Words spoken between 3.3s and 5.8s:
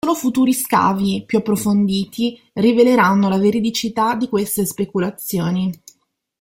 veridicità di queste speculazioni.